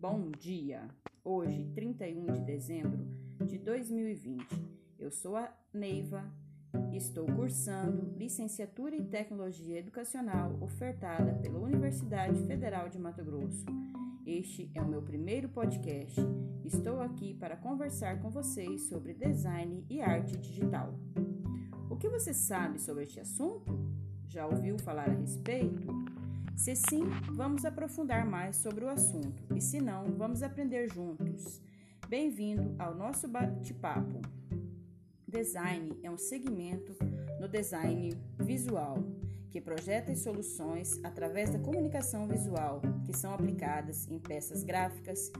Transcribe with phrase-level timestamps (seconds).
[0.00, 0.86] Bom dia!
[1.24, 3.04] Hoje, 31 de dezembro
[3.44, 4.46] de 2020.
[4.96, 6.24] Eu sou a Neiva
[6.98, 13.64] estou cursando Licenciatura em Tecnologia Educacional ofertada pela Universidade Federal de Mato Grosso.
[14.26, 16.20] Este é o meu primeiro podcast.
[16.64, 20.92] Estou aqui para conversar com vocês sobre design e arte digital.
[21.88, 23.78] O que você sabe sobre este assunto?
[24.28, 26.07] Já ouviu falar a respeito?
[26.58, 27.04] Se sim,
[27.36, 31.62] vamos aprofundar mais sobre o assunto, e se não, vamos aprender juntos.
[32.08, 34.20] Bem-vindo ao nosso bate-papo.
[35.26, 36.96] Design é um segmento
[37.40, 38.98] no design visual
[39.52, 45.30] que projeta soluções através da comunicação visual que são aplicadas em peças gráficas,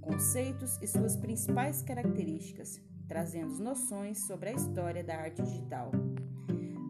[0.00, 5.90] conceitos e suas principais características, trazendo noções sobre a história da arte digital.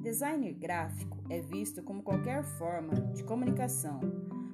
[0.09, 4.01] Designer gráfico é visto como qualquer forma de comunicação,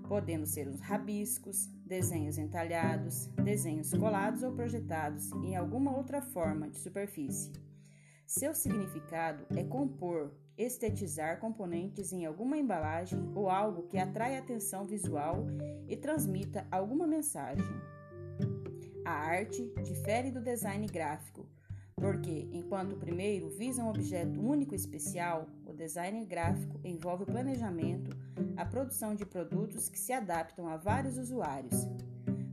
[0.08, 6.77] podendo ser os rabiscos, desenhos entalhados, desenhos colados ou projetados em alguma outra forma de
[6.77, 7.52] superfície.
[8.27, 15.46] Seu significado é compor, estetizar componentes em alguma embalagem ou algo que atrai atenção visual
[15.86, 17.64] e transmita alguma mensagem.
[19.05, 21.33] A arte difere do design gráfico,
[22.05, 27.27] porque, enquanto o primeiro visa um objeto único e especial, o design gráfico envolve o
[27.27, 28.14] planejamento,
[28.58, 31.88] a produção de produtos que se adaptam a vários usuários.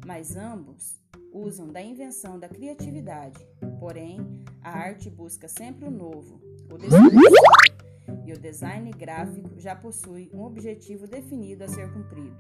[0.06, 0.98] Mas ambos
[1.34, 3.46] usam da invenção da criatividade,
[3.78, 4.22] porém,
[4.62, 6.40] a arte busca sempre o novo,
[6.72, 12.38] o desconhecido, e o design gráfico já possui um objetivo definido a ser cumprido.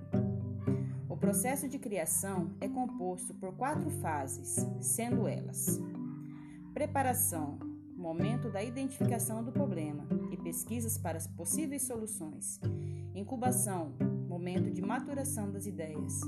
[1.10, 5.78] O processo de criação é composto por quatro fases, sendo elas:
[6.82, 7.60] Preparação
[7.96, 12.60] momento da identificação do problema e pesquisas para as possíveis soluções.
[13.14, 13.94] Incubação
[14.28, 16.22] momento de maturação das ideias.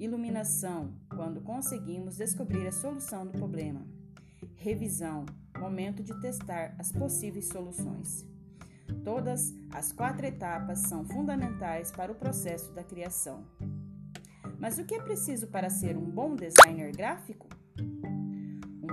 [0.00, 3.86] Iluminação quando conseguimos descobrir a solução do problema.
[4.56, 5.24] Revisão
[5.56, 8.26] momento de testar as possíveis soluções.
[9.04, 13.46] Todas as quatro etapas são fundamentais para o processo da criação.
[14.58, 17.51] Mas o que é preciso para ser um bom designer gráfico?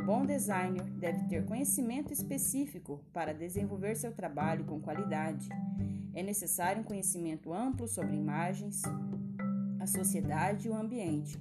[0.10, 5.48] Bom designer deve ter conhecimento específico para desenvolver seu trabalho com qualidade.
[6.16, 8.82] É necessário um conhecimento amplo sobre imagens,
[9.80, 11.40] a sociedade e o ambiente,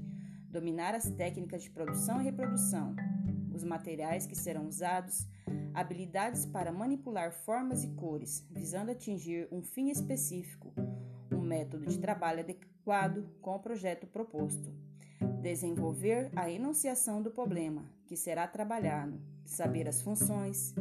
[0.51, 2.95] dominar as técnicas de produção e reprodução,
[3.55, 5.27] os materiais que serão usados,
[5.73, 10.75] habilidades para manipular formas e cores, visando atingir um fim específico,
[11.33, 14.71] um método de trabalho adequado com o projeto proposto
[15.41, 20.75] desenvolver a enunciação do problema, que será trabalhado, saber as funções,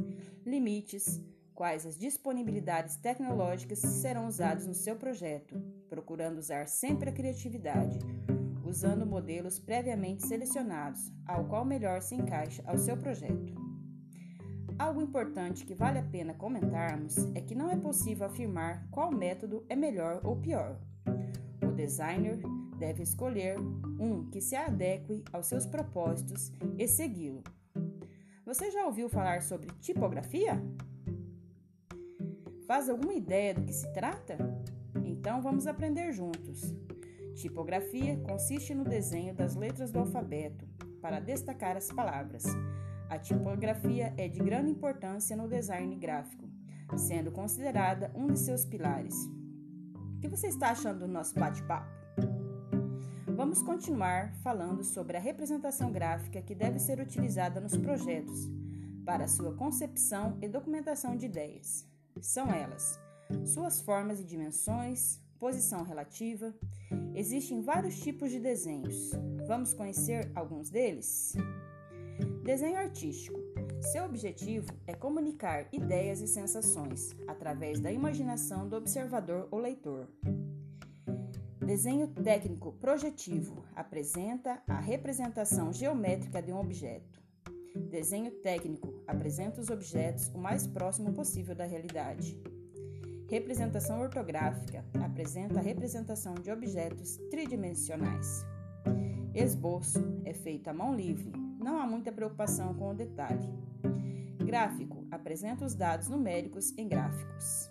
[0.45, 1.21] limites,
[1.53, 5.59] quais as disponibilidades tecnológicas serão usadas no seu projeto,
[5.89, 7.97] procurando usar sempre a criatividade,
[8.63, 13.55] usando modelos previamente selecionados, ao qual melhor se encaixa ao seu projeto.
[14.77, 19.65] Algo importante que vale a pena comentarmos é que não é possível afirmar qual método
[19.67, 20.79] é melhor ou pior.
[21.63, 22.39] O designer
[22.77, 23.57] deve escolher
[23.99, 27.43] um que se adeque aos seus propósitos e segui-lo.
[28.45, 30.63] Você já ouviu falar sobre tipografia?
[32.65, 34.37] Faz alguma ideia do que se trata?
[35.03, 36.73] Então vamos aprender juntos.
[37.35, 40.65] Tipografia consiste no desenho das letras do alfabeto
[41.01, 42.43] para destacar as palavras.
[43.09, 46.49] A tipografia é de grande importância no design gráfico,
[46.97, 49.15] sendo considerada um de seus pilares.
[50.15, 52.46] O que você está achando do nosso bate-papo?
[53.37, 58.49] Vamos continuar falando sobre a representação gráfica que deve ser utilizada nos projetos
[59.05, 61.85] para sua concepção e documentação de ideias.
[62.19, 62.99] São elas:
[63.45, 66.51] suas formas e dimensões, posição relativa.
[67.13, 69.11] Existem vários tipos de desenhos.
[69.45, 71.35] Vamos conhecer alguns deles?
[72.43, 73.39] Desenho artístico.
[73.91, 80.07] Seu objetivo é comunicar ideias e sensações através da imaginação do observador ou leitor.
[81.67, 87.21] Desenho técnico projetivo apresenta a representação geométrica de um objeto.
[87.89, 92.41] Desenho técnico apresenta os objetos o mais próximo possível da realidade.
[93.29, 98.45] Representação ortográfica apresenta a representação de objetos tridimensionais.
[99.35, 103.53] Esboço é feito à mão livre, não há muita preocupação com o detalhe.
[104.37, 107.69] Gráfico apresenta os dados numéricos em gráficos.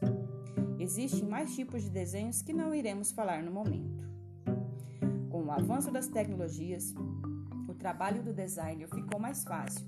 [0.86, 4.08] Existem mais tipos de desenhos que não iremos falar no momento.
[5.28, 6.94] Com o avanço das tecnologias,
[7.66, 9.84] o trabalho do designer ficou mais fácil,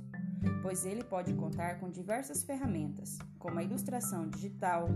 [0.61, 4.89] pois ele pode contar com diversas ferramentas, como a ilustração digital,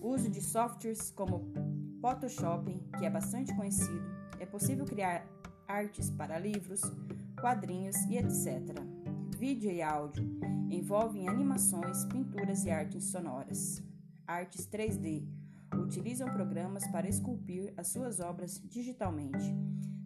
[0.00, 1.52] uso de softwares como
[2.00, 4.02] Photoshop, que é bastante conhecido.
[4.40, 5.26] É possível criar
[5.68, 6.80] artes para livros,
[7.38, 8.80] quadrinhos e etc.
[9.36, 10.24] Vídeo e áudio
[10.70, 13.82] envolvem animações, pinturas e artes sonoras.
[14.26, 15.26] Artes 3D
[15.74, 19.54] utilizam programas para esculpir as suas obras digitalmente.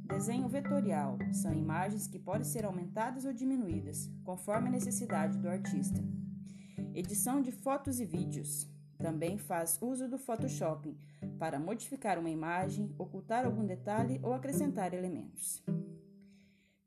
[0.04, 6.02] Desenho vetorial são imagens que podem ser aumentadas ou diminuídas, conforme a necessidade do artista.
[6.94, 8.66] Edição de fotos e vídeos
[8.98, 10.96] também faz uso do Photoshop
[11.38, 15.62] para modificar uma imagem, ocultar algum detalhe ou acrescentar elementos.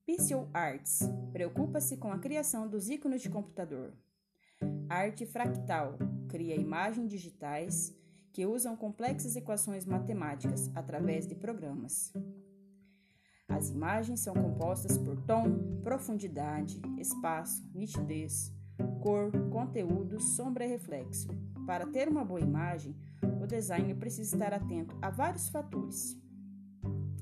[0.05, 0.99] Pixel Arts
[1.31, 3.93] preocupa-se com a criação dos ícones de computador.
[4.91, 5.97] Arte fractal
[6.27, 7.95] cria imagens digitais
[8.33, 12.11] que usam complexas equações matemáticas através de programas.
[13.47, 18.53] As imagens são compostas por tom, profundidade, espaço, nitidez,
[19.01, 21.29] cor, conteúdo, sombra e reflexo.
[21.65, 22.93] Para ter uma boa imagem,
[23.41, 26.17] o designer precisa estar atento a vários fatores.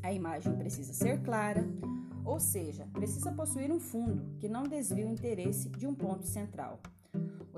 [0.02, 1.64] A imagem precisa ser clara,
[2.26, 6.82] ou seja, precisa possuir um fundo que não desvie o interesse de um ponto central.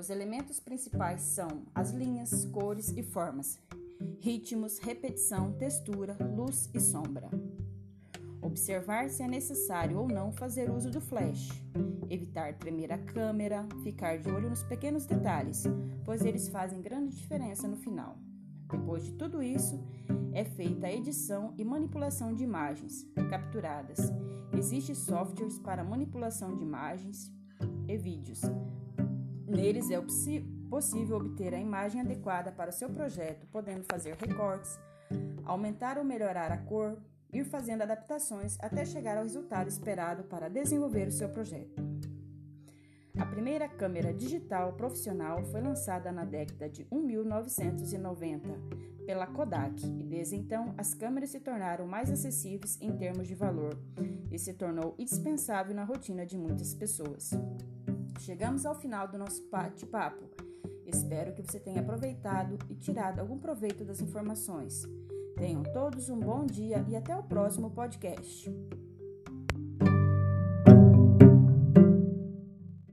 [0.02, 3.60] Os elementos principais são as linhas, cores e formas,
[4.20, 7.30] ritmos, repetição, textura, luz e sombra.
[8.42, 11.50] Observar se é necessário ou não fazer uso do flash.
[12.10, 15.66] Evitar tremer a câmera, ficar de olho nos pequenos detalhes,
[16.04, 18.18] pois eles fazem grande diferença no final.
[18.72, 19.80] Depois de tudo isso,
[20.34, 24.00] é feita a edição e manipulação de imagens capturadas.
[24.58, 27.32] Existem softwares para manipulação de imagens
[27.88, 28.42] e vídeos.
[29.52, 30.02] Neles é
[30.70, 34.80] possível obter a imagem adequada para o seu projeto, podendo fazer recortes,
[35.44, 36.98] aumentar ou melhorar a cor,
[37.34, 41.84] ir fazendo adaptações até chegar ao resultado esperado para desenvolver o seu projeto.
[43.20, 48.48] A primeira câmera digital profissional foi lançada na década de 1990
[49.06, 53.78] pela Kodak e desde então as câmeras se tornaram mais acessíveis em termos de valor
[54.32, 57.32] e se tornou indispensável na rotina de muitas pessoas.
[58.22, 60.30] Chegamos ao final do nosso bate-papo.
[60.86, 64.84] Espero que você tenha aproveitado e tirado algum proveito das informações.
[65.36, 68.48] Tenham todos um bom dia e até o próximo podcast.